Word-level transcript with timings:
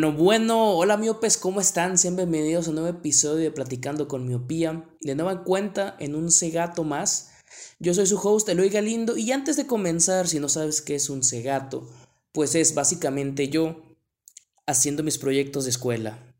Bueno, 0.00 0.16
bueno, 0.16 0.70
hola 0.78 0.96
miopes, 0.96 1.36
¿cómo 1.36 1.60
están? 1.60 1.98
Sean 1.98 2.16
bienvenidos 2.16 2.66
a 2.66 2.70
un 2.70 2.76
nuevo 2.76 2.88
episodio 2.88 3.44
de 3.44 3.50
Platicando 3.50 4.08
con 4.08 4.26
Miopía. 4.26 4.88
De 5.02 5.14
nueva 5.14 5.44
cuenta, 5.44 5.94
en 5.98 6.14
un 6.14 6.30
cegato 6.30 6.84
más. 6.84 7.32
Yo 7.80 7.92
soy 7.92 8.06
su 8.06 8.16
host, 8.16 8.48
Eloy 8.48 8.70
Galindo, 8.70 9.18
y 9.18 9.30
antes 9.30 9.58
de 9.58 9.66
comenzar, 9.66 10.26
si 10.26 10.40
no 10.40 10.48
sabes 10.48 10.80
qué 10.80 10.94
es 10.94 11.10
un 11.10 11.22
cegato, 11.22 11.86
pues 12.32 12.54
es 12.54 12.74
básicamente 12.74 13.50
yo 13.50 13.82
haciendo 14.64 15.02
mis 15.02 15.18
proyectos 15.18 15.64
de 15.64 15.70
escuela. 15.70 16.34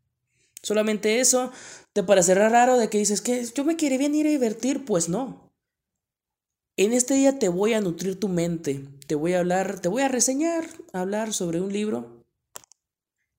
Solamente 0.63 1.19
eso, 1.19 1.51
¿te 1.93 2.01
parecerá 2.01 2.49
raro 2.49 2.79
de 2.79 2.89
que 2.89 2.97
dices 2.97 3.21
que 3.21 3.45
yo 3.45 3.63
me 3.63 3.75
quiere 3.75 3.99
bien 3.99 4.15
ir 4.15 4.25
a 4.25 4.31
divertir? 4.31 4.85
Pues 4.85 5.07
no. 5.07 5.53
En 6.77 6.93
este 6.93 7.13
día 7.13 7.37
te 7.37 7.47
voy 7.47 7.73
a 7.73 7.81
nutrir 7.81 8.19
tu 8.19 8.27
mente, 8.27 8.87
te 9.05 9.13
voy 9.13 9.33
a 9.33 9.39
hablar, 9.39 9.81
te 9.81 9.87
voy 9.87 10.01
a 10.01 10.07
reseñar, 10.07 10.65
hablar 10.93 11.31
sobre 11.31 11.61
un 11.61 11.71
libro 11.71 12.20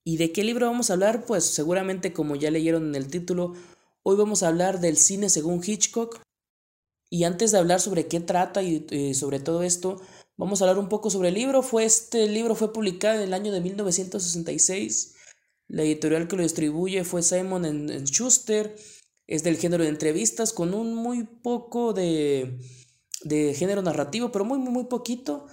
¿Y 0.05 0.17
de 0.17 0.33
qué 0.33 0.43
libro 0.43 0.67
vamos 0.67 0.91
a 0.91 0.95
hablar? 0.95 1.25
Pues 1.27 1.45
seguramente 1.45 2.13
como 2.13 2.35
ya 2.35 2.51
leyeron 2.51 2.89
en 2.89 2.95
el 2.97 3.09
título, 3.09 3.55
hoy 4.03 4.17
vamos 4.17 4.43
a 4.43 4.49
hablar 4.49 4.81
del 4.81 4.97
cine 4.97 5.31
según 5.31 5.63
Hitchcock. 5.65 6.21
Y 7.09 7.25
antes 7.25 7.53
de 7.53 7.59
hablar 7.59 7.81
sobre 7.81 8.09
qué 8.09 8.21
trata 8.21 8.63
y, 8.63 9.15
sobre 9.15 9.39
todo 9.39 9.63
esto, 9.63 10.01
vamos 10.37 10.61
a 10.61 10.65
hablar 10.65 10.79
un 10.79 10.89
poco 10.89 11.11
sobre 11.11 11.29
el 11.29 11.35
libro. 11.35 11.63
Fue 11.63 11.85
este 11.85 12.27
libro 12.27 12.55
fue 12.55 12.73
publicado 12.73 13.19
en 13.19 13.29
el 13.29 13.35
año 13.35 13.53
de 13.53 13.61
1966. 13.61 15.15
La 15.69 15.83
editorial 15.83 16.27
que 16.27 16.37
lo 16.37 16.43
distribuye 16.43 17.05
fue 17.05 17.23
Simon 17.23 17.89
Schuster. 18.05 18.75
Es 19.29 19.45
del 19.45 19.57
género 19.57 19.85
de 19.85 19.91
entrevistas 19.91 20.53
con 20.53 20.75
un 20.75 20.95
muy 20.95 21.25
poco 21.25 21.93
de, 21.93 22.59
de 23.25 23.55
género 23.55 23.83
narrativo, 23.83 24.33
pero 24.33 24.45
muy, 24.45 24.59
muy, 24.59 24.73
muy 24.73 24.85
poquito. 24.85 25.47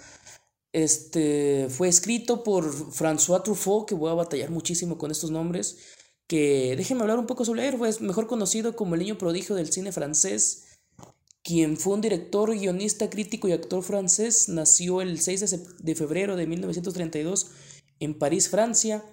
Este 0.72 1.68
fue 1.70 1.88
escrito 1.88 2.44
por 2.44 2.72
François 2.92 3.44
Truffaut, 3.44 3.88
que 3.88 3.96
voy 3.96 4.12
a 4.12 4.16
batallar 4.16 4.52
muchísimo 4.52 4.98
con 4.98 5.12
estos 5.12 5.32
nombres. 5.32 5.78
Que 6.28 6.76
déjenme 6.78 7.02
hablar 7.02 7.18
un 7.18 7.26
poco 7.26 7.44
sobre 7.44 7.68
él, 7.68 7.78
mejor 8.02 8.28
conocido 8.28 8.76
como 8.76 8.94
el 8.94 9.02
niño 9.02 9.18
prodigio 9.18 9.56
del 9.56 9.72
cine 9.72 9.92
francés, 9.92 10.80
quien 11.42 11.76
fue 11.76 11.96
un 11.96 12.02
director, 12.02 12.56
guionista, 12.56 13.10
crítico 13.10 13.48
y 13.48 13.54
actor 13.54 13.82
francés. 13.82 14.48
Nació 14.48 15.02
el 15.02 15.20
6 15.20 15.80
de 15.80 15.96
febrero 15.96 16.36
de 16.36 16.46
1932 16.46 17.48
en 18.00 18.20
París, 18.20 18.50
Francia. 18.50 19.04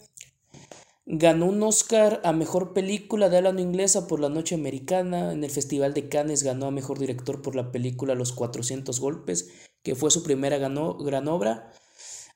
Ganó 1.07 1.47
un 1.47 1.63
Oscar 1.63 2.21
a 2.25 2.33
Mejor 2.33 2.75
Película 2.75 3.31
de 3.31 3.39
habla 3.39 3.59
inglesa 3.59 4.07
por 4.07 4.21
La 4.21 4.29
Noche 4.29 4.55
Americana. 4.57 5.33
En 5.33 5.43
el 5.43 5.51
Festival 5.51 5.95
de 5.95 6.11
Cannes 6.11 6.43
ganó 6.43 6.67
a 6.67 6.71
Mejor 6.71 6.99
Director 6.99 7.41
por 7.41 7.57
la 7.57 7.73
película 7.73 8.15
Los 8.15 8.33
400 8.33 9.01
Golpes 9.01 9.49
que 9.87 9.95
fue 9.95 10.11
su 10.11 10.25
primera 10.25 10.59
ganó, 10.59 10.95
gran 10.99 11.29
obra. 11.29 11.73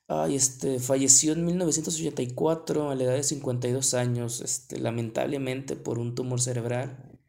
Ay, 0.07 0.37
este, 0.37 0.79
falleció 0.79 1.33
en 1.33 1.43
1984 1.43 2.89
a 2.89 2.95
la 2.95 3.03
edad 3.03 3.15
de 3.15 3.23
52 3.23 3.93
años, 3.93 4.39
este, 4.39 4.79
lamentablemente 4.79 5.75
por 5.75 5.99
un 5.99 6.15
tumor 6.15 6.39
cerebral. 6.39 7.19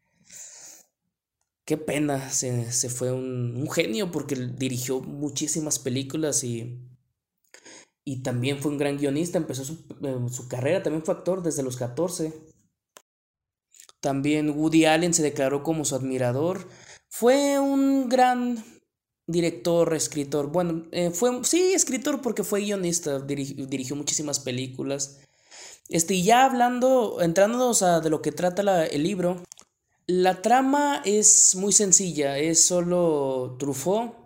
Qué 1.65 1.75
pena, 1.75 2.29
se, 2.29 2.71
fue 2.89 3.11
un, 3.11 3.69
genio 3.69 4.11
porque 4.13 4.35
dirigió 4.35 5.01
muchísimas 5.01 5.77
películas 5.79 6.45
y, 6.45 6.79
y 8.05 8.23
también 8.23 8.59
fue 8.59 8.71
un 8.71 8.77
gran 8.77 8.97
guionista, 8.97 9.37
empezó 9.37 9.65
su, 9.65 9.85
eh, 10.03 10.29
su 10.31 10.47
carrera, 10.47 10.81
también 10.81 11.03
fue 11.03 11.15
actor 11.15 11.43
desde 11.43 11.63
los 11.63 11.75
14. 11.75 12.31
También 13.99 14.51
Woody 14.51 14.85
Allen 14.85 15.13
se 15.13 15.21
declaró 15.21 15.63
como 15.63 15.83
su 15.83 15.95
admirador. 15.95 16.69
Fue 17.09 17.59
un 17.59 18.07
gran 18.07 18.72
director, 19.27 19.93
escritor, 19.93 20.47
bueno, 20.47 20.85
eh, 20.91 21.11
fue, 21.11 21.43
sí, 21.43 21.73
escritor 21.73 22.21
porque 22.21 22.43
fue 22.43 22.61
guionista, 22.61 23.19
dirigió 23.19 23.95
muchísimas 23.95 24.39
películas. 24.39 25.19
Este, 25.89 26.15
y 26.15 26.23
ya 26.23 26.45
hablando, 26.45 27.21
entrándonos 27.21 27.83
a 27.83 27.99
de 27.99 28.09
lo 28.09 28.21
que 28.21 28.31
trata 28.31 28.85
el 28.85 29.03
libro, 29.03 29.43
la 30.07 30.41
trama 30.41 31.01
es 31.05 31.55
muy 31.55 31.71
sencilla, 31.71 32.37
es 32.37 32.65
solo 32.65 33.55
Truffaut 33.59 34.23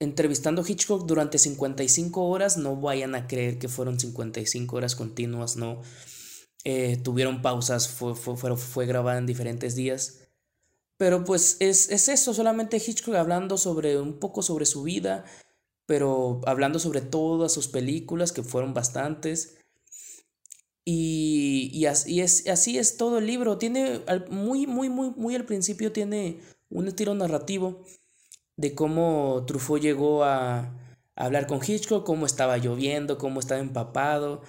entrevistando 0.00 0.62
a 0.62 0.64
Hitchcock 0.68 1.06
durante 1.06 1.38
55 1.38 2.24
horas, 2.24 2.56
no 2.56 2.76
vayan 2.76 3.14
a 3.14 3.26
creer 3.26 3.58
que 3.58 3.68
fueron 3.68 3.98
55 3.98 4.76
horas 4.76 4.94
continuas, 4.94 5.56
no. 5.56 5.82
Eh, 6.64 6.98
tuvieron 7.02 7.42
pausas, 7.42 7.88
fue, 7.88 8.14
fue, 8.14 8.36
fue 8.56 8.86
grabada 8.86 9.18
en 9.18 9.26
diferentes 9.26 9.74
días. 9.74 10.27
Pero 10.98 11.24
pues 11.24 11.56
es, 11.60 11.88
eso, 11.90 12.34
solamente 12.34 12.76
Hitchcock 12.76 13.14
hablando 13.14 13.56
sobre 13.56 13.98
un 13.98 14.18
poco 14.18 14.42
sobre 14.42 14.66
su 14.66 14.82
vida, 14.82 15.24
pero 15.86 16.40
hablando 16.44 16.80
sobre 16.80 17.00
todas 17.00 17.52
sus 17.52 17.68
películas, 17.68 18.32
que 18.32 18.42
fueron 18.42 18.74
bastantes. 18.74 19.56
Y, 20.84 21.70
y, 21.72 21.86
así, 21.86 22.20
es, 22.20 22.48
así 22.48 22.78
es 22.78 22.96
todo 22.96 23.18
el 23.18 23.26
libro. 23.26 23.58
Tiene 23.58 24.00
muy, 24.28 24.66
muy, 24.66 24.88
muy, 24.90 25.10
muy 25.16 25.36
al 25.36 25.44
principio 25.44 25.92
tiene 25.92 26.40
un 26.68 26.88
estilo 26.88 27.14
narrativo 27.14 27.84
de 28.56 28.74
cómo 28.74 29.44
Truffaut 29.46 29.80
llegó 29.80 30.24
a, 30.24 30.58
a 30.58 31.24
hablar 31.24 31.46
con 31.46 31.60
Hitchcock, 31.64 32.04
cómo 32.04 32.26
estaba 32.26 32.58
lloviendo, 32.58 33.18
cómo 33.18 33.38
estaba 33.38 33.60
empapado, 33.60 34.42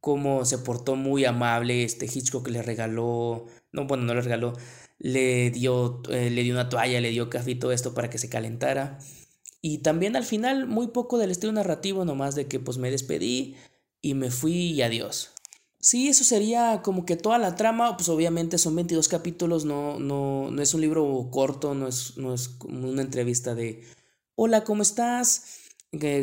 cómo 0.00 0.44
se 0.44 0.58
portó 0.58 0.96
muy 0.96 1.24
amable. 1.24 1.84
Este 1.84 2.06
Hitchcock 2.06 2.48
le 2.48 2.62
regaló, 2.62 3.46
no, 3.70 3.86
bueno, 3.86 4.04
no 4.04 4.14
le 4.14 4.22
regaló, 4.22 4.54
le 5.04 5.50
dio, 5.50 6.00
eh, 6.08 6.30
le 6.30 6.42
dio 6.42 6.54
una 6.54 6.70
toalla, 6.70 6.98
le 6.98 7.10
dio 7.10 7.28
café 7.28 7.50
y 7.50 7.54
todo 7.56 7.72
esto 7.72 7.92
para 7.92 8.08
que 8.08 8.16
se 8.16 8.30
calentara. 8.30 8.98
Y 9.60 9.78
también 9.78 10.16
al 10.16 10.24
final 10.24 10.66
muy 10.66 10.86
poco 10.86 11.18
del 11.18 11.30
estilo 11.30 11.52
narrativo, 11.52 12.06
nomás 12.06 12.34
de 12.34 12.46
que 12.46 12.58
pues 12.58 12.78
me 12.78 12.90
despedí 12.90 13.54
y 14.00 14.14
me 14.14 14.30
fui 14.30 14.72
y 14.72 14.80
adiós. 14.80 15.32
Sí, 15.78 16.08
eso 16.08 16.24
sería 16.24 16.80
como 16.82 17.04
que 17.04 17.16
toda 17.16 17.36
la 17.36 17.54
trama, 17.54 17.98
pues 17.98 18.08
obviamente 18.08 18.56
son 18.56 18.76
22 18.76 19.08
capítulos, 19.08 19.66
no, 19.66 20.00
no, 20.00 20.50
no 20.50 20.62
es 20.62 20.72
un 20.72 20.80
libro 20.80 21.28
corto, 21.30 21.74
no 21.74 21.86
es, 21.86 22.16
no 22.16 22.32
es 22.32 22.56
una 22.64 23.02
entrevista 23.02 23.54
de, 23.54 23.84
hola, 24.36 24.64
¿cómo 24.64 24.80
estás? 24.80 25.60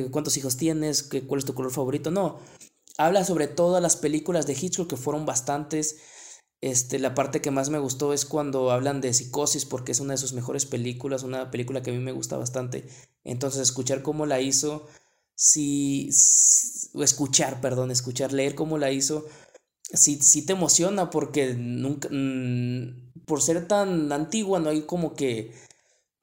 ¿Cuántos 0.10 0.38
hijos 0.38 0.58
tienes? 0.58 1.04
¿Cuál 1.04 1.38
es 1.38 1.46
tu 1.46 1.54
color 1.54 1.72
favorito? 1.72 2.10
No, 2.10 2.40
habla 2.98 3.24
sobre 3.26 3.46
todas 3.46 3.80
las 3.80 3.96
películas 3.96 4.48
de 4.48 4.58
Hitchcock, 4.60 4.90
que 4.90 4.98
fueron 4.98 5.28
bastantes, 5.28 5.98
este, 6.62 7.00
la 7.00 7.16
parte 7.16 7.42
que 7.42 7.50
más 7.50 7.70
me 7.72 7.80
gustó 7.80 8.14
es 8.14 8.26
cuando 8.26 8.72
hablan 8.72 9.02
de 9.02 9.14
Psicosis, 9.14 9.66
porque 9.66 9.92
es 9.92 10.00
una 10.00 10.14
de 10.14 10.20
sus 10.20 10.34
mejores 10.34 10.68
películas, 10.68 11.24
una 11.24 11.50
película 11.50 11.82
que 11.82 11.90
a 11.90 11.94
mí 11.94 12.00
me 12.00 12.12
gusta 12.12 12.38
bastante. 12.38 12.88
Entonces, 13.24 13.62
escuchar 13.62 14.04
cómo 14.04 14.28
la 14.28 14.42
hizo, 14.42 14.88
si, 15.36 16.10
escuchar, 17.00 17.62
perdón, 17.62 17.90
escuchar, 17.90 18.32
leer 18.32 18.54
cómo 18.54 18.78
la 18.78 18.92
hizo, 18.92 19.26
sí, 19.92 20.20
sí 20.22 20.46
te 20.46 20.54
emociona, 20.54 21.10
porque 21.10 21.56
nunca, 21.56 22.10
mm, 22.12 23.24
por 23.26 23.42
ser 23.42 23.68
tan 23.68 24.12
antigua, 24.12 24.60
no 24.60 24.70
hay 24.70 24.84
como 24.84 25.16
que, 25.16 25.54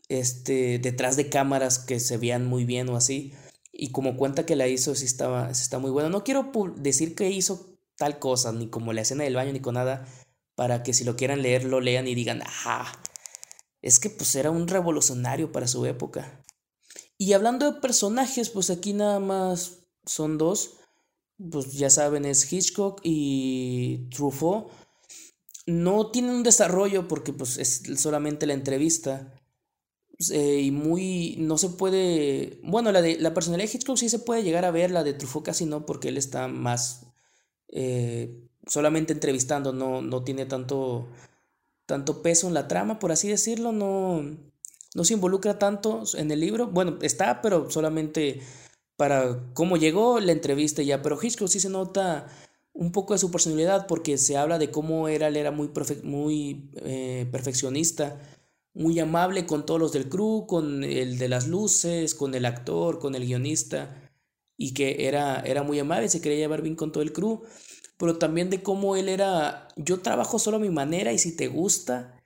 este, 0.08 0.78
detrás 0.78 1.16
de 1.16 1.28
cámaras 1.30 1.80
que 1.80 2.00
se 2.00 2.16
vean 2.16 2.46
muy 2.46 2.64
bien 2.64 2.88
o 2.90 2.96
así. 2.96 3.32
Y 3.72 3.90
como 3.92 4.16
cuenta 4.16 4.46
que 4.46 4.56
la 4.56 4.68
hizo, 4.68 4.94
sí, 4.94 5.04
estaba, 5.06 5.52
sí 5.54 5.62
está 5.62 5.78
muy 5.78 5.90
bueno. 5.90 6.10
No 6.10 6.24
quiero 6.24 6.52
decir 6.76 7.14
que 7.14 7.30
hizo 7.30 7.76
tal 7.96 8.18
cosa, 8.20 8.52
ni 8.52 8.68
como 8.68 8.92
la 8.92 9.02
escena 9.02 9.24
del 9.24 9.34
baño, 9.36 9.52
ni 9.52 9.60
con 9.60 9.74
nada, 9.74 10.06
para 10.58 10.82
que 10.82 10.92
si 10.92 11.04
lo 11.04 11.14
quieran 11.14 11.40
leer, 11.40 11.62
lo 11.62 11.80
lean 11.80 12.08
y 12.08 12.16
digan, 12.16 12.42
ajá, 12.42 13.00
es 13.80 14.00
que 14.00 14.10
pues 14.10 14.34
era 14.34 14.50
un 14.50 14.66
revolucionario 14.66 15.52
para 15.52 15.68
su 15.68 15.86
época. 15.86 16.44
Y 17.16 17.32
hablando 17.34 17.70
de 17.70 17.80
personajes, 17.80 18.50
pues 18.50 18.68
aquí 18.68 18.92
nada 18.92 19.20
más 19.20 19.84
son 20.04 20.36
dos, 20.36 20.78
pues 21.38 21.74
ya 21.74 21.90
saben, 21.90 22.24
es 22.24 22.52
Hitchcock 22.52 23.00
y 23.04 24.08
Truffaut. 24.10 24.72
No 25.66 26.10
tienen 26.10 26.32
un 26.32 26.42
desarrollo 26.42 27.06
porque 27.06 27.32
pues 27.32 27.56
es 27.58 27.84
solamente 27.96 28.44
la 28.44 28.54
entrevista. 28.54 29.32
Eh, 30.32 30.62
y 30.62 30.70
muy 30.72 31.36
no 31.38 31.56
se 31.56 31.68
puede 31.68 32.58
bueno 32.64 32.90
la 32.90 33.00
de 33.00 33.20
la 33.20 33.32
personalidad 33.32 33.70
de 33.70 33.76
Hitchcock 33.76 33.96
sí 33.96 34.08
se 34.08 34.18
puede 34.18 34.42
llegar 34.42 34.64
a 34.64 34.72
ver 34.72 34.90
la 34.90 35.04
de 35.04 35.12
Truffaut 35.12 35.44
casi 35.44 35.64
no 35.64 35.86
porque 35.86 36.08
él 36.08 36.16
está 36.16 36.48
más 36.48 37.06
eh, 37.68 38.47
solamente 38.68 39.12
entrevistando, 39.12 39.72
no, 39.72 40.02
no 40.02 40.22
tiene 40.22 40.46
tanto, 40.46 41.08
tanto 41.86 42.22
peso 42.22 42.46
en 42.46 42.54
la 42.54 42.68
trama, 42.68 42.98
por 42.98 43.10
así 43.10 43.28
decirlo, 43.28 43.72
no, 43.72 44.22
no 44.94 45.04
se 45.04 45.14
involucra 45.14 45.58
tanto 45.58 46.04
en 46.14 46.30
el 46.30 46.40
libro. 46.40 46.68
Bueno, 46.68 46.98
está, 47.02 47.40
pero 47.42 47.70
solamente 47.70 48.40
para 48.96 49.52
cómo 49.54 49.76
llegó 49.76 50.20
la 50.20 50.32
entrevista 50.32 50.82
ya, 50.82 51.02
pero 51.02 51.18
Hitchcock 51.20 51.48
sí 51.48 51.60
se 51.60 51.70
nota 51.70 52.26
un 52.72 52.92
poco 52.92 53.14
de 53.14 53.18
su 53.18 53.30
personalidad 53.30 53.86
porque 53.86 54.18
se 54.18 54.36
habla 54.36 54.58
de 54.58 54.70
cómo 54.70 55.08
era, 55.08 55.28
él 55.28 55.36
era 55.36 55.50
muy, 55.50 55.70
muy 56.04 56.70
eh, 56.76 57.26
perfeccionista, 57.32 58.20
muy 58.74 59.00
amable 59.00 59.46
con 59.46 59.66
todos 59.66 59.80
los 59.80 59.92
del 59.92 60.08
crew, 60.08 60.46
con 60.46 60.84
el 60.84 61.18
de 61.18 61.28
las 61.28 61.48
luces, 61.48 62.14
con 62.14 62.34
el 62.34 62.44
actor, 62.44 62.98
con 62.98 63.14
el 63.14 63.24
guionista, 63.26 64.12
y 64.56 64.74
que 64.74 65.06
era, 65.08 65.40
era 65.40 65.62
muy 65.62 65.78
amable, 65.78 66.08
se 66.08 66.20
quería 66.20 66.38
llevar 66.38 66.62
bien 66.62 66.76
con 66.76 66.92
todo 66.92 67.02
el 67.02 67.12
crew 67.12 67.42
pero 67.98 68.18
también 68.18 68.50
de 68.50 68.62
cómo 68.62 68.96
él 68.96 69.08
era, 69.08 69.68
yo 69.76 70.00
trabajo 70.00 70.38
solo 70.38 70.56
a 70.58 70.60
mi 70.60 70.70
manera 70.70 71.12
y 71.12 71.18
si 71.18 71.36
te 71.36 71.48
gusta, 71.48 72.20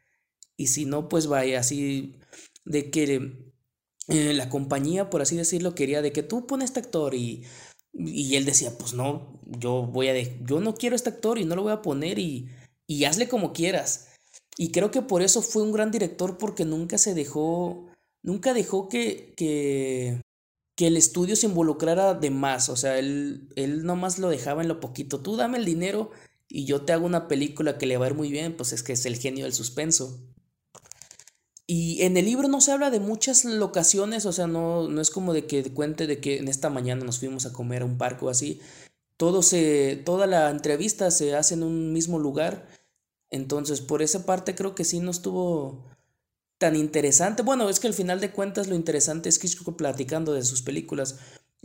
y 0.57 0.69
si 0.69 0.85
no, 0.87 1.09
pues 1.09 1.27
vaya, 1.27 1.61
así 1.61 2.17
de 2.65 2.91
que 2.91 3.53
eh, 4.09 4.35
la 4.35 4.49
compañía, 4.49 5.11
por 5.11 5.23
así 5.23 5.37
decirlo, 5.37 5.75
quería 5.75 6.03
de 6.03 6.13
que 6.13 6.23
tú 6.23 6.47
pones 6.47 6.71
este 6.71 6.81
actor 6.81 7.15
y 7.15 7.45
Y 7.95 8.37
él 8.37 8.45
decía, 8.47 8.77
pues 8.79 8.95
no, 8.95 9.41
yo 9.47 9.83
voy 9.83 10.09
a 10.09 10.15
de 10.15 10.39
yo 10.47 10.61
no 10.61 10.75
quiero 10.75 10.97
este 10.97 11.11
actor 11.11 11.39
y 11.39 11.45
no 11.45 11.57
lo 11.57 11.63
voy 11.63 11.73
a 11.73 11.83
poner 11.83 12.19
y, 12.19 12.49
y 12.87 13.05
hazle 13.05 13.29
como 13.29 13.53
quieras. 13.53 14.09
Y 14.57 14.73
creo 14.73 14.91
que 14.91 15.03
por 15.03 15.23
eso 15.23 15.43
fue 15.43 15.63
un 15.63 15.73
gran 15.73 15.91
director 15.91 16.39
porque 16.39 16.65
nunca 16.65 16.99
se 16.99 17.15
dejó, 17.15 17.87
nunca 18.23 18.55
dejó 18.55 18.89
que, 18.89 19.35
que, 19.37 20.21
que 20.75 20.87
el 20.87 20.97
estudio 20.97 21.37
se 21.37 21.47
involucrara 21.47 22.15
de 22.15 22.31
más. 22.31 22.69
O 22.69 22.77
sea, 22.77 22.99
él, 22.99 23.49
él 23.57 23.85
nomás 23.85 24.19
lo 24.19 24.29
dejaba 24.29 24.63
en 24.63 24.69
lo 24.69 24.81
poquito. 24.81 25.21
Tú 25.21 25.37
dame 25.37 25.59
el 25.59 25.65
dinero 25.65 26.11
y 26.49 26.65
yo 26.65 26.83
te 26.83 26.93
hago 26.93 27.07
una 27.07 27.29
película 27.29 27.79
que 27.79 27.87
le 27.87 27.97
va 27.97 28.07
a 28.07 28.09
ir 28.11 28.15
muy 28.15 28.31
bien, 28.31 28.57
pues 28.57 28.73
es 28.73 28.83
que 28.83 28.93
es 28.93 29.07
el 29.07 29.17
genio 29.17 29.45
del 29.45 29.55
suspenso. 29.55 30.21
Y 31.67 32.03
en 32.03 32.17
el 32.17 32.27
libro 32.27 32.49
no 32.49 32.61
se 32.61 32.73
habla 32.73 32.91
de 32.91 33.01
muchas 33.01 33.45
locaciones, 33.45 34.27
o 34.27 34.33
sea, 34.33 34.47
no, 34.47 34.89
no 34.89 35.01
es 35.01 35.11
como 35.11 35.33
de 35.33 35.47
que 35.47 35.73
cuente 35.73 36.07
de 36.07 36.21
que 36.21 36.39
en 36.39 36.49
esta 36.49 36.69
mañana 36.69 37.05
nos 37.05 37.19
fuimos 37.19 37.47
a 37.47 37.53
comer 37.53 37.83
a 37.83 37.87
un 37.87 37.97
parque 37.99 38.25
o 38.27 38.29
así. 38.29 38.61
Todo 39.17 39.43
se, 39.43 39.97
toda 40.05 40.27
la 40.27 40.51
entrevista 40.51 41.11
se 41.11 41.35
hace 41.35 41.55
en 41.55 41.63
un 41.63 41.93
mismo 41.93 42.19
lugar. 42.19 42.69
Entonces, 43.31 43.81
por 43.81 44.03
esa 44.03 44.27
parte 44.27 44.55
creo 44.55 44.75
que 44.75 44.85
sí 44.85 45.01
no 45.01 45.11
estuvo 45.11 45.87
tan 46.63 46.77
interesante. 46.77 47.43
Bueno, 47.43 47.69
es 47.69 47.81
que 47.81 47.89
al 47.89 47.95
final 47.95 48.21
de 48.21 48.31
cuentas 48.31 48.69
lo 48.69 48.77
interesante 48.77 49.29
es 49.29 49.43
Hitchcock 49.43 49.77
platicando 49.77 50.33
de 50.33 50.45
sus 50.45 50.63
películas. 50.63 51.19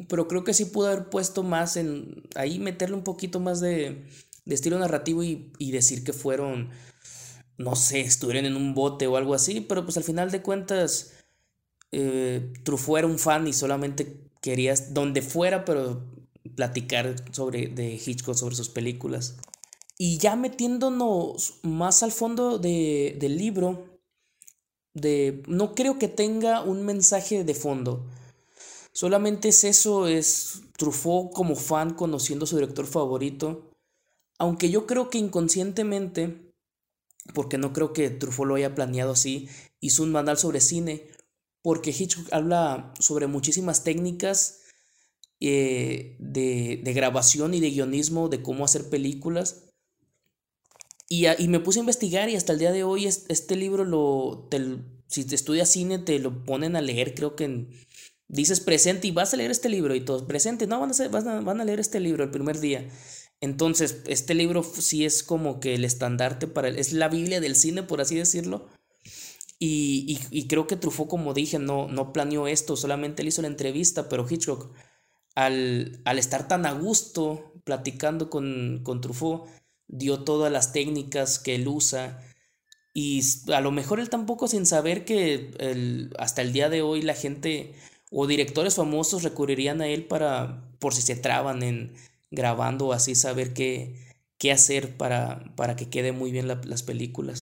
Pero 0.10 0.28
creo 0.28 0.44
que 0.44 0.56
sí 0.56 0.66
pudo 0.66 0.88
haber 0.88 1.10
puesto 1.10 1.44
más 1.44 1.78
en. 1.78 2.24
ahí 2.34 2.58
meterle 2.58 2.96
un 2.96 3.04
poquito 3.04 3.40
más 3.40 3.60
de, 3.60 4.08
de 4.46 4.56
estilo 4.56 4.80
narrativo 4.80 5.24
y, 5.24 5.54
y 5.60 5.72
decir 5.72 6.04
que 6.04 6.14
fueron 6.14 6.72
no 7.60 7.76
sé, 7.76 8.02
estuvieran 8.02 8.46
en 8.46 8.56
un 8.56 8.74
bote 8.74 9.06
o 9.06 9.18
algo 9.18 9.34
así, 9.34 9.62
pero 9.62 9.84
pues 9.84 9.98
al 9.98 10.04
final 10.04 10.32
de 10.32 10.42
cuentas, 10.42 11.14
eh, 11.92 12.54
Truffaut 12.64 13.00
era 13.00 13.08
un 13.08 13.20
fan 13.20 13.48
y 13.48 13.54
solamente 13.54 14.30
querías, 14.42 14.94
donde 14.94 15.22
fuera, 15.22 15.66
pero 15.66 16.06
platicar 16.56 17.16
sobre, 17.32 17.68
de 17.68 17.94
Hitchcock, 17.96 18.36
sobre 18.36 18.56
sus 18.56 18.70
películas. 18.70 19.38
Y 19.98 20.20
ya 20.20 20.36
metiéndonos 20.36 21.60
más 21.64 22.04
al 22.04 22.12
fondo 22.12 22.60
de, 22.60 23.18
del 23.20 23.38
libro, 23.38 23.97
de, 25.00 25.44
no 25.48 25.76
creo 25.76 26.00
que 26.00 26.08
tenga 26.08 26.62
un 26.64 26.86
mensaje 26.86 27.44
de 27.44 27.54
fondo. 27.54 28.06
Solamente 28.92 29.50
es 29.50 29.64
eso, 29.64 30.08
es 30.08 30.62
Truffaut 30.78 31.32
como 31.32 31.56
fan 31.56 31.94
conociendo 31.94 32.46
a 32.46 32.48
su 32.48 32.56
director 32.56 32.86
favorito. 32.86 33.72
Aunque 34.40 34.70
yo 34.70 34.86
creo 34.86 35.10
que 35.10 35.18
inconscientemente 35.18 36.48
porque 37.34 37.58
no 37.58 37.74
creo 37.74 37.94
que 37.94 38.10
Truffaut 38.10 38.48
lo 38.48 38.56
haya 38.56 38.76
planeado 38.76 39.12
así, 39.12 39.50
hizo 39.80 40.04
un 40.04 40.12
manual 40.12 40.38
sobre 40.38 40.62
cine, 40.62 41.08
porque 41.62 41.92
Hitchcock 41.92 42.32
habla 42.32 42.94
sobre 43.00 43.28
muchísimas 43.28 43.84
técnicas 43.84 44.62
eh, 45.40 46.16
de, 46.20 46.82
de, 46.84 46.94
grabación 46.94 47.54
y 47.54 47.60
de 47.60 47.72
guionismo, 47.72 48.30
de 48.30 48.42
cómo 48.42 48.66
hacer 48.66 48.90
películas. 48.90 49.67
Y, 51.10 51.28
y, 51.28 51.48
me 51.48 51.60
puse 51.60 51.80
a 51.80 51.82
investigar 51.82 52.30
y 52.30 52.36
hasta 52.36 52.54
el 52.54 52.60
día 52.60 52.72
de 52.72 52.84
hoy 52.84 53.08
este 53.08 53.56
libro, 53.56 53.86
lo, 53.86 54.50
si 55.08 55.24
te 55.24 55.36
estudias 55.36 55.72
cine, 55.72 56.00
te 56.00 56.20
lo 56.20 56.44
ponen 56.44 56.76
a 56.76 56.82
leer, 56.82 57.14
creo 57.14 57.36
que 57.36 57.68
dices 58.28 58.60
presente 58.60 59.08
y 59.08 59.12
vas 59.12 59.34
a 59.34 59.38
leer 59.38 59.52
este 59.52 59.70
libro 59.70 59.96
y 59.96 60.02
todos, 60.02 60.24
presente, 60.24 60.68
no, 60.68 60.80
van 60.80 60.92
a, 60.92 61.08
van 61.08 61.46
van 61.46 61.62
a 61.62 61.66
leer 61.66 61.80
este 61.80 62.00
libro 62.00 62.24
el 62.24 62.32
primer 62.32 62.60
día. 62.60 62.90
Entonces, 63.40 64.02
este 64.08 64.34
libro 64.34 64.64
sí 64.64 65.06
es 65.06 65.24
como 65.24 65.60
que 65.60 65.76
el 65.76 65.86
estandarte 65.86 66.48
para 66.48 66.70
él, 66.70 66.80
es 66.80 66.92
la 66.92 67.08
Biblia 67.08 67.40
del 67.40 67.56
cine, 67.56 67.84
por 67.84 68.02
así 68.02 68.16
decirlo. 68.16 68.68
Y, 69.60 70.20
y, 70.30 70.48
creo 70.48 70.68
que 70.68 70.76
Truffaut, 70.76 71.10
como 71.10 71.34
dije, 71.34 71.58
no, 71.58 71.88
no 71.88 72.14
planeó 72.14 72.48
esto, 72.48 72.76
solamente 72.76 73.22
él 73.24 73.30
hizo 73.30 73.42
la 73.42 73.48
entrevista, 73.48 74.08
pero 74.08 74.28
Hitchcock, 74.30 74.72
al, 75.34 76.00
al 76.06 76.20
estar 76.20 76.48
tan 76.48 76.68
a 76.68 76.74
gusto 76.74 77.54
platicando 77.64 78.30
con, 78.30 78.82
con 78.84 79.02
Truffaut, 79.02 79.48
dio 79.88 80.24
todas 80.24 80.52
las 80.52 80.74
técnicas 80.74 81.40
que 81.40 81.56
él 81.56 81.68
usa. 81.68 82.24
Y 82.94 83.22
a 83.54 83.62
lo 83.62 83.72
mejor 83.72 84.00
él 84.00 84.10
tampoco 84.10 84.48
sin 84.48 84.66
saber 84.66 85.06
que 85.06 85.52
el, 85.60 86.14
hasta 86.18 86.42
el 86.42 86.54
día 86.54 86.70
de 86.70 86.82
hoy 86.82 87.02
la 87.02 87.14
gente 87.14 87.76
o 88.12 88.26
directores 88.28 88.76
famosos 88.76 89.24
recurrirían 89.24 89.82
a 89.82 89.88
él 89.88 90.06
para, 90.06 90.72
por 90.80 90.94
si 90.94 91.02
se 91.02 91.16
traban 91.16 91.62
en, 91.64 91.94
grabando 92.32 92.94
así 92.94 93.16
saber 93.16 93.54
qué, 93.54 93.96
qué 94.38 94.52
hacer 94.52 94.98
para, 94.98 95.54
para 95.56 95.76
que 95.76 95.90
quede 95.90 96.12
muy 96.12 96.32
bien 96.32 96.48
las 96.48 96.84
películas. 96.84 97.40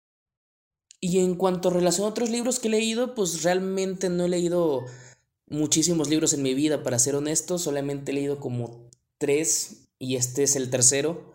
Y 1.00 1.20
en 1.20 1.36
cuanto 1.36 1.70
a 1.70 1.74
relación 1.74 2.06
a 2.06 2.10
otros 2.10 2.30
libros 2.30 2.60
que 2.60 2.68
he 2.68 2.72
leído, 2.72 3.16
pues 3.16 3.42
realmente 3.44 4.10
no 4.10 4.26
he 4.26 4.30
leído 4.30 4.86
muchísimos 5.48 6.10
libros 6.10 6.34
en 6.34 6.44
mi 6.44 6.54
vida, 6.54 6.84
para 6.84 7.00
ser 7.00 7.16
honesto, 7.16 7.58
solamente 7.58 8.12
he 8.12 8.16
leído 8.16 8.40
como 8.40 8.90
tres 9.18 9.88
y 10.00 10.16
este 10.16 10.44
es 10.44 10.56
el 10.56 10.70
tercero. 10.70 11.31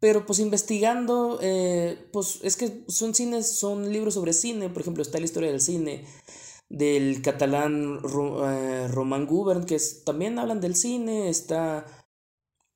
Pero 0.00 0.26
pues 0.26 0.38
investigando, 0.38 1.38
eh, 1.42 2.08
pues 2.12 2.40
es 2.42 2.56
que 2.56 2.84
son 2.88 3.14
cines, 3.14 3.58
son 3.58 3.92
libros 3.92 4.14
sobre 4.14 4.32
cine, 4.32 4.70
por 4.70 4.82
ejemplo 4.82 5.02
está 5.02 5.18
la 5.18 5.26
historia 5.26 5.50
del 5.50 5.60
cine 5.60 6.04
del 6.70 7.20
catalán 7.20 7.98
eh, 7.98 8.88
Roman 8.88 9.26
Gubern, 9.26 9.66
que 9.66 9.78
también 10.06 10.38
hablan 10.38 10.60
del 10.60 10.76
cine, 10.76 11.28
está 11.28 11.84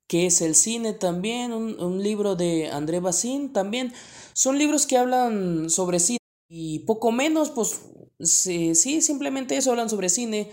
que 0.07 0.27
es 0.27 0.41
el 0.41 0.53
cine 0.53 0.93
también, 0.93 1.51
un, 1.51 2.03
libro 2.03 2.35
de 2.35 2.69
André 2.69 2.99
Bazin 2.99 3.53
también. 3.53 3.91
Son 4.33 4.59
libros 4.59 4.85
que 4.85 4.97
hablan 4.97 5.69
sobre 5.71 5.99
cine 5.99 6.19
y 6.47 6.79
poco 6.79 7.11
menos, 7.11 7.49
pues 7.49 7.81
sí, 8.19 8.75
simplemente 8.75 9.57
eso, 9.57 9.71
hablan 9.71 9.89
sobre 9.89 10.09
cine. 10.09 10.51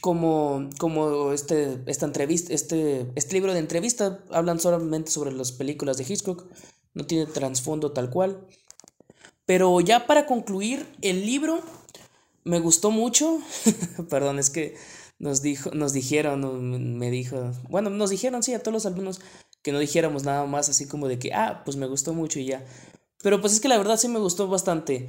Como, 0.00 0.70
como 0.78 1.32
este, 1.32 1.80
esta 1.86 2.06
entrevista, 2.06 2.52
este, 2.52 3.10
este 3.16 3.34
libro 3.34 3.52
de 3.52 3.58
entrevista, 3.58 4.24
hablan 4.30 4.60
solamente 4.60 5.10
sobre 5.10 5.32
las 5.32 5.52
películas 5.52 5.96
de 5.96 6.04
Hitchcock, 6.04 6.46
no 6.94 7.04
tiene 7.04 7.26
trasfondo 7.26 7.92
tal 7.92 8.10
cual. 8.10 8.46
Pero 9.46 9.80
ya 9.80 10.06
para 10.06 10.26
concluir, 10.26 10.86
el 11.00 11.24
libro 11.24 11.60
me 12.44 12.60
gustó 12.60 12.90
mucho, 12.90 13.38
perdón, 14.10 14.38
es 14.38 14.50
que 14.50 14.76
nos 15.18 15.42
dijo, 15.42 15.70
nos 15.72 15.92
dijeron, 15.92 16.96
me 16.96 17.10
dijo, 17.10 17.52
bueno, 17.68 17.90
nos 17.90 18.10
dijeron, 18.10 18.42
sí, 18.42 18.54
a 18.54 18.62
todos 18.62 18.74
los 18.74 18.86
alumnos 18.86 19.20
que 19.62 19.72
no 19.72 19.78
dijéramos 19.78 20.24
nada 20.24 20.46
más 20.46 20.68
así 20.68 20.86
como 20.86 21.08
de 21.08 21.18
que, 21.18 21.32
ah, 21.34 21.62
pues 21.64 21.76
me 21.76 21.86
gustó 21.86 22.14
mucho 22.14 22.38
y 22.38 22.46
ya. 22.46 22.64
Pero 23.22 23.40
pues 23.40 23.52
es 23.52 23.60
que 23.60 23.68
la 23.68 23.78
verdad 23.78 23.96
sí 23.96 24.08
me 24.08 24.20
gustó 24.20 24.46
bastante. 24.48 25.08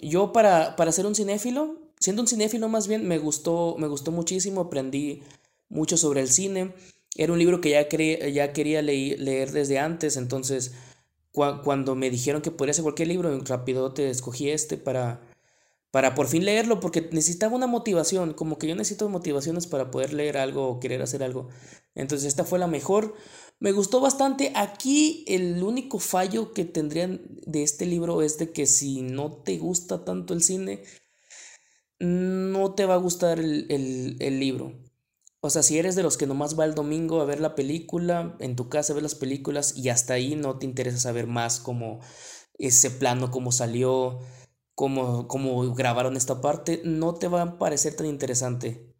Yo 0.00 0.32
para, 0.32 0.76
para 0.76 0.92
ser 0.92 1.06
un 1.06 1.14
cinéfilo, 1.14 1.85
siendo 2.00 2.22
un 2.22 2.28
cinéfilo 2.28 2.68
más 2.68 2.88
bien, 2.88 3.06
me 3.06 3.18
gustó, 3.18 3.76
me 3.78 3.88
gustó 3.88 4.12
muchísimo, 4.12 4.62
aprendí 4.62 5.22
mucho 5.68 5.96
sobre 5.96 6.20
el 6.20 6.28
cine. 6.28 6.74
Era 7.16 7.32
un 7.32 7.38
libro 7.38 7.60
que 7.60 7.70
ya, 7.70 7.88
ya 8.28 8.52
quería 8.52 8.82
leer 8.82 9.52
desde 9.52 9.78
antes, 9.78 10.16
entonces 10.16 10.72
cuando 11.32 11.94
me 11.94 12.08
dijeron 12.08 12.40
que 12.40 12.50
podría 12.50 12.72
ser 12.72 12.82
cualquier 12.82 13.08
libro, 13.08 13.38
rápido 13.44 13.92
te 13.92 14.08
escogí 14.08 14.48
este 14.48 14.78
para, 14.78 15.20
para 15.90 16.14
por 16.14 16.28
fin 16.28 16.44
leerlo, 16.46 16.80
porque 16.80 17.08
necesitaba 17.12 17.54
una 17.54 17.66
motivación, 17.66 18.32
como 18.32 18.58
que 18.58 18.66
yo 18.66 18.74
necesito 18.74 19.08
motivaciones 19.10 19.66
para 19.66 19.90
poder 19.90 20.14
leer 20.14 20.38
algo 20.38 20.66
o 20.66 20.80
querer 20.80 21.02
hacer 21.02 21.22
algo. 21.22 21.48
Entonces 21.94 22.28
esta 22.28 22.44
fue 22.44 22.58
la 22.58 22.66
mejor. 22.66 23.14
Me 23.58 23.72
gustó 23.72 24.00
bastante. 24.00 24.52
Aquí 24.54 25.24
el 25.28 25.62
único 25.62 25.98
fallo 25.98 26.52
que 26.52 26.64
tendrían 26.64 27.20
de 27.46 27.62
este 27.62 27.84
libro 27.86 28.22
es 28.22 28.38
de 28.38 28.52
que 28.52 28.66
si 28.66 29.02
no 29.02 29.32
te 29.32 29.58
gusta 29.58 30.04
tanto 30.04 30.32
el 30.32 30.42
cine, 30.42 30.82
no 31.98 32.74
te 32.74 32.86
va 32.86 32.94
a 32.94 32.98
gustar 32.98 33.38
el, 33.38 34.16
el 34.18 34.40
libro. 34.40 34.72
O 35.40 35.50
sea, 35.50 35.62
si 35.62 35.78
eres 35.78 35.94
de 35.94 36.02
los 36.02 36.16
que 36.16 36.26
nomás 36.26 36.58
va 36.58 36.64
el 36.64 36.74
domingo 36.74 37.20
a 37.20 37.24
ver 37.24 37.40
la 37.40 37.54
película, 37.54 38.36
en 38.40 38.56
tu 38.56 38.68
casa 38.68 38.92
a 38.92 38.94
ver 38.94 39.02
las 39.02 39.14
películas 39.14 39.76
y 39.76 39.90
hasta 39.90 40.14
ahí 40.14 40.34
no 40.34 40.58
te 40.58 40.66
interesa 40.66 40.98
saber 40.98 41.26
más 41.26 41.60
como 41.60 42.00
ese 42.58 42.90
plano, 42.90 43.30
cómo 43.30 43.52
salió, 43.52 44.18
como, 44.74 45.28
como 45.28 45.72
grabaron 45.74 46.16
esta 46.16 46.40
parte, 46.40 46.82
no 46.84 47.14
te 47.14 47.28
va 47.28 47.42
a 47.42 47.58
parecer 47.58 47.94
tan 47.94 48.06
interesante. 48.06 48.92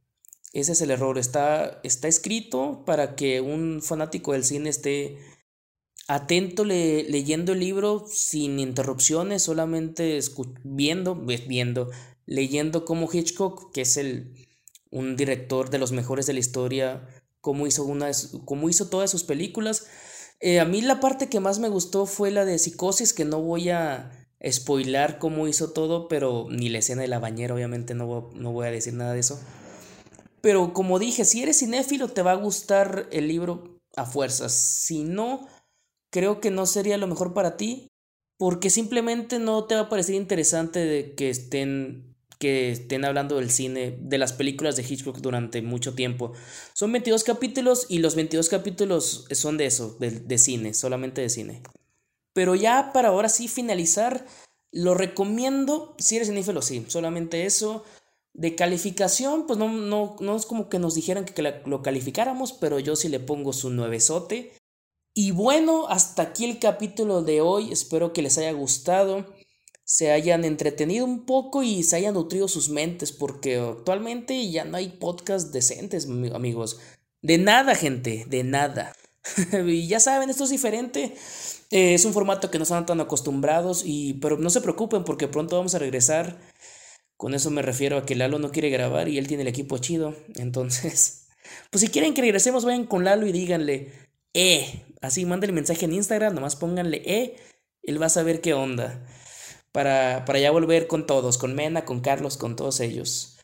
Ese 0.53 0.73
es 0.73 0.81
el 0.81 0.91
error. 0.91 1.19
Está, 1.19 1.81
está 1.83 2.09
escrito 2.09 2.85
para 2.87 3.15
que 3.17 3.41
un 3.41 3.83
fanático 3.83 4.33
del 4.33 4.45
cine 4.45 4.71
esté 4.71 5.19
atento 6.09 6.65
leyendo 6.65 7.53
el 7.53 7.61
libro 7.61 8.05
sin 8.09 8.59
interrupciones, 8.59 9.43
solamente 9.43 10.19
viendo, 10.63 11.17
viendo, 11.17 11.91
leyendo 12.27 12.85
como 12.85 13.09
Hitchcock, 13.11 13.73
que 13.73 13.83
es 13.83 13.97
el, 13.97 14.47
un 14.91 15.17
director 15.17 15.71
de 15.71 15.79
los 15.79 15.93
mejores 15.93 16.27
de 16.27 16.35
la 16.35 16.41
historia, 16.41 17.07
cómo 17.41 17.67
hizo, 17.67 17.85
una, 17.85 18.11
cómo 18.45 18.69
hizo 18.69 18.89
todas 18.89 19.11
sus 19.11 19.25
películas. 19.25 19.87
Eh, 20.41 20.61
a 20.61 20.65
mí 20.65 20.83
la 20.83 21.01
parte 21.01 21.29
que 21.29 21.41
más 21.41 21.59
me 21.59 21.69
gustó 21.69 22.07
fue 22.07 22.31
la 22.31 22.45
de 22.45 22.59
Psicosis, 22.59 23.15
que 23.15 23.25
no 23.25 23.41
voy 23.41 23.71
a 23.71 24.29
spoilar 24.47 25.19
cómo 25.19 25.49
hizo 25.49 25.73
todo, 25.73 26.09
pero 26.09 26.47
ni 26.51 26.69
la 26.69 26.79
escena 26.79 27.03
de 27.03 27.09
la 27.09 27.19
bañera, 27.19 27.55
obviamente 27.55 27.95
no 27.95 28.31
no 28.35 28.53
voy 28.53 28.67
a 28.67 28.71
decir 28.71 28.95
nada 28.95 29.15
de 29.15 29.21
eso. 29.21 29.41
Pero 30.41 30.73
como 30.73 30.99
dije, 30.99 31.25
si 31.25 31.43
eres 31.43 31.59
cinéfilo 31.59 32.09
te 32.09 32.23
va 32.23 32.33
a 32.33 32.37
gustar 32.37 33.09
el 33.11 33.29
libro 33.29 33.81
a 33.97 34.05
fuerzas. 34.05 34.53
Si 34.53 35.03
no, 35.03 35.49
creo 36.11 36.41
que 36.41 36.51
no 36.51 36.67
sería 36.67 36.99
lo 36.99 37.07
mejor 37.07 37.35
para 37.35 37.57
ti, 37.57 37.89
porque 38.39 38.71
simplemente 38.71 39.39
no 39.39 39.65
te 39.65 39.75
va 39.75 39.83
a 39.83 39.89
parecer 39.89 40.15
interesante 40.15 40.81
de 40.81 41.15
que 41.15 41.31
estén 41.31 42.16
que 42.39 42.71
estén 42.71 43.05
hablando 43.05 43.37
del 43.37 43.51
cine, 43.51 43.97
de 44.01 44.19
las 44.19 44.33
películas 44.33 44.77
de 44.77 44.83
Hitchcock 44.83 45.19
durante 45.19 45.63
mucho 45.63 45.95
tiempo. 45.95 46.33
Son 46.75 46.93
22 46.93 47.25
capítulos 47.25 47.87
y 47.89 47.99
los 47.99 48.15
22 48.15 48.49
capítulos 48.49 49.27
son 49.31 49.57
de 49.57 49.67
eso, 49.67 49.97
de, 49.99 50.11
de 50.11 50.39
cine, 50.39 50.75
solamente 50.75 51.23
de 51.23 51.31
cine. 51.31 51.63
Pero 52.33 52.55
ya 52.55 52.93
para 52.93 53.09
ahora 53.09 53.31
sí 53.31 53.49
finalizar, 53.49 54.27
lo 54.71 54.95
recomiendo 54.95 55.95
si 55.99 56.17
eres 56.17 56.29
cinéfilo, 56.29 56.61
sí, 56.61 56.85
solamente 56.89 57.47
eso. 57.47 57.85
De 58.35 58.55
calificación, 58.55 59.47
pues 59.47 59.59
no, 59.59 59.73
no, 59.73 60.17
no 60.21 60.37
es 60.37 60.45
como 60.45 60.69
que 60.69 60.79
nos 60.79 60.95
dijeran 60.95 61.25
que 61.25 61.63
lo 61.65 61.83
calificáramos, 61.83 62.53
pero 62.53 62.79
yo 62.79 62.95
sí 62.95 63.09
le 63.09 63.21
pongo 63.21 63.55
su 63.55 63.71
nuevesote. 63.71 64.53
Y 65.15 65.31
bueno, 65.31 65.89
hasta 65.89 66.25
aquí 66.25 66.45
el 66.45 66.59
capítulo 66.59 67.23
de 67.23 67.41
hoy. 67.41 67.73
Espero 67.73 68.13
que 68.13 68.21
les 68.21 68.37
haya 68.37 68.53
gustado 68.53 69.25
se 69.87 70.11
hayan 70.11 70.45
entretenido 70.45 71.05
un 71.05 71.25
poco 71.27 71.63
y 71.63 71.85
se 71.85 71.95
hayan 71.95 72.15
nutrido 72.15 72.49
sus 72.49 72.69
mentes, 72.71 73.13
porque 73.13 73.57
actualmente 73.57 74.51
ya 74.51 74.65
no 74.65 74.77
hay 74.77 74.89
podcast 74.89 75.53
decentes, 75.53 76.09
amigos. 76.35 76.81
De 77.23 77.39
nada, 77.39 77.77
gente, 77.77 78.27
de 78.29 78.43
nada. 78.43 78.97
y 79.67 79.87
ya 79.87 80.01
saben, 80.01 80.29
esto 80.29 80.43
es 80.43 80.51
diferente. 80.51 81.15
Eh, 81.71 81.95
es 81.95 82.05
un 82.05 82.13
formato 82.13 82.51
que 82.51 82.59
no 82.59 82.65
están 82.65 82.85
tan 82.85 83.01
acostumbrados, 83.01 83.85
y, 83.87 84.15
pero 84.15 84.39
no 84.39 84.51
se 84.51 84.61
preocupen 84.61 85.05
porque 85.05 85.29
pronto 85.29 85.57
vamos 85.57 85.77
a 85.77 85.79
regresar. 85.79 86.37
Con 87.17 87.33
eso 87.35 87.53
me 87.53 87.63
refiero 87.63 87.97
a 87.97 88.05
que 88.05 88.17
Lalo 88.17 88.41
no 88.41 88.51
quiere 88.51 88.71
grabar 88.71 89.09
y 89.09 89.19
él 89.19 89.29
tiene 89.29 89.45
el 89.45 89.49
equipo 89.49 89.79
chido. 89.79 90.17
Entonces, 90.35 91.29
pues 91.71 91.83
si 91.83 91.89
quieren 91.89 92.13
que 92.13 92.23
regresemos, 92.23 92.65
vayan 92.65 92.87
con 92.87 93.05
Lalo 93.05 93.25
y 93.25 93.31
díganle, 93.31 93.93
eh, 94.35 94.85
así 95.01 95.25
manden 95.27 95.51
el 95.51 95.55
mensaje 95.55 95.85
en 95.85 95.93
Instagram, 95.93 96.35
nomás 96.35 96.57
pónganle, 96.57 97.03
eh, 97.07 97.37
él 97.85 98.03
va 98.03 98.07
a 98.07 98.11
saber 98.11 98.41
qué 98.41 98.53
onda 98.53 99.07
para, 99.77 100.25
para 100.25 100.39
ya 100.39 100.51
volver 100.51 100.87
con 100.87 101.07
todos, 101.07 101.37
con 101.37 101.55
Mena, 101.55 101.85
con 101.85 102.01
Carlos, 102.01 102.39
con 102.39 102.57
todos 102.57 102.81
ellos. 102.81 103.37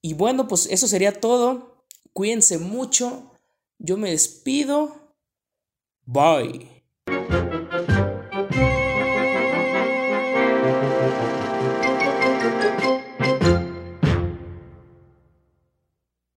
Y 0.00 0.14
bueno, 0.14 0.48
pues 0.48 0.64
eso 0.70 0.88
sería 0.88 1.20
todo. 1.20 1.84
Cuídense 2.14 2.56
mucho. 2.56 3.32
Yo 3.78 3.98
me 3.98 4.10
despido. 4.10 5.14
Bye. 6.06 6.77